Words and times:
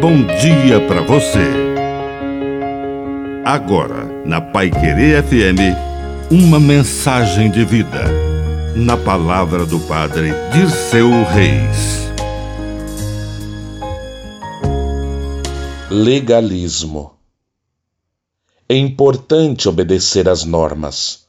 bom 0.00 0.24
dia 0.24 0.80
para 0.88 1.02
você. 1.02 1.44
Agora, 3.44 4.06
na 4.24 4.40
Pai 4.40 4.70
Querer 4.70 5.22
FM, 5.22 5.76
uma 6.30 6.58
mensagem 6.58 7.50
de 7.50 7.66
vida. 7.66 8.04
Na 8.74 8.96
palavra 8.96 9.66
do 9.66 9.78
Padre 9.80 10.30
Dirceu 10.54 11.10
Reis. 11.24 12.08
Legalismo. 15.90 17.18
É 18.66 18.76
importante 18.76 19.68
obedecer 19.68 20.30
às 20.30 20.44
normas, 20.46 21.26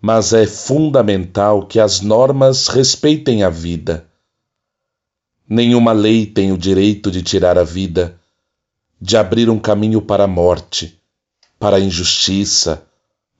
mas 0.00 0.32
é 0.32 0.48
fundamental 0.48 1.64
que 1.64 1.78
as 1.78 2.00
normas 2.00 2.66
respeitem 2.66 3.44
a 3.44 3.50
vida 3.50 4.04
Nenhuma 5.48 5.92
lei 5.92 6.24
tem 6.24 6.52
o 6.52 6.58
direito 6.58 7.10
de 7.10 7.22
tirar 7.22 7.58
a 7.58 7.64
vida, 7.64 8.18
de 8.98 9.16
abrir 9.16 9.50
um 9.50 9.58
caminho 9.58 10.00
para 10.00 10.24
a 10.24 10.26
morte, 10.26 10.98
para 11.58 11.76
a 11.76 11.80
injustiça, 11.80 12.82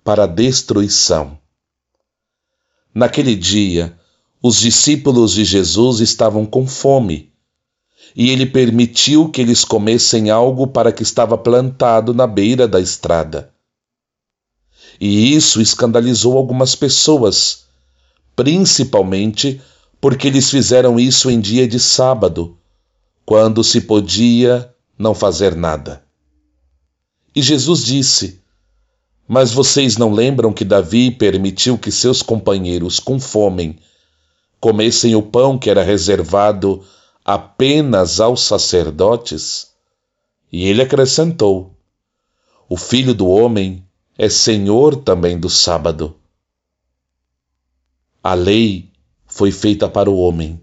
para 0.05 0.25
a 0.25 0.27
destruição. 0.27 1.39
Naquele 2.95 3.35
dia, 3.35 3.98
os 4.43 4.61
discípulos 4.61 5.33
de 5.33 5.47
Jesus 5.47 6.01
estavam 6.01 6.45
com 6.45 6.67
fome, 6.67 7.33
e 8.15 8.29
ele 8.29 8.45
permitiu 8.45 9.31
que 9.31 9.41
eles 9.41 9.65
comessem 9.65 10.29
algo 10.29 10.67
para 10.67 10.93
que 10.93 11.03
estava 11.03 11.39
plantado 11.39 12.12
na 12.12 12.27
beira 12.27 12.69
da 12.69 12.79
estrada. 12.79 13.51
E 15.01 15.34
isso 15.34 15.61
escandalizou 15.61 16.37
algumas 16.37 16.75
pessoas, 16.75 17.65
principalmente 18.37 19.61
porque 20.05 20.29
eles 20.29 20.51
fizeram 20.51 21.01
isso 21.01 21.31
em 21.31 21.41
dia 21.41 21.67
de 21.67 21.81
sábado, 21.81 22.59
quando 23.25 23.65
se 23.65 23.81
podia 23.81 24.71
não 24.99 25.15
fazer 25.15 25.57
nada. 25.57 26.05
E 27.34 27.41
Jesus 27.41 27.83
disse: 27.83 28.43
Mas 29.27 29.51
vocês 29.51 29.97
não 29.97 30.12
lembram 30.12 30.53
que 30.53 30.62
Davi 30.62 31.11
permitiu 31.11 31.78
que 31.78 31.91
seus 31.91 32.20
companheiros 32.20 33.01
com 33.01 33.19
fome 33.19 33.78
comessem 34.61 35.17
o 35.17 35.23
pão 35.23 35.59
que 35.59 35.70
era 35.70 35.83
reservado 35.83 36.84
apenas 37.25 38.21
aos 38.21 38.43
sacerdotes? 38.43 39.69
E 40.53 40.67
ele 40.67 40.83
acrescentou: 40.83 41.75
O 42.69 42.77
filho 42.77 43.15
do 43.15 43.27
homem 43.27 43.83
é 44.19 44.28
senhor 44.28 44.97
também 44.97 45.39
do 45.41 45.48
sábado. 45.48 46.15
A 48.23 48.34
lei 48.34 48.93
foi 49.35 49.51
feita 49.51 49.89
para 49.89 50.09
o 50.09 50.17
homem, 50.17 50.63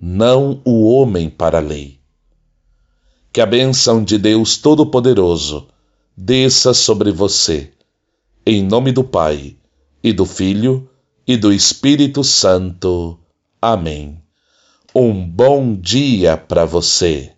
não 0.00 0.62
o 0.64 0.88
homem 0.88 1.28
para 1.28 1.58
a 1.58 1.60
lei. 1.60 1.98
Que 3.32 3.40
a 3.40 3.46
bênção 3.46 4.04
de 4.04 4.16
Deus 4.16 4.58
Todo-Poderoso 4.58 5.66
desça 6.16 6.72
sobre 6.72 7.10
você, 7.10 7.72
em 8.46 8.62
nome 8.62 8.92
do 8.92 9.02
Pai, 9.02 9.56
e 10.04 10.12
do 10.12 10.24
Filho, 10.24 10.88
e 11.26 11.36
do 11.36 11.52
Espírito 11.52 12.22
Santo. 12.22 13.18
Amém. 13.60 14.22
Um 14.94 15.28
bom 15.28 15.74
dia 15.74 16.36
para 16.36 16.64
você. 16.64 17.32